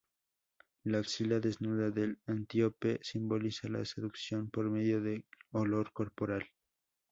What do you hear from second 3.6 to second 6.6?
la seducción por medio del olor corporal.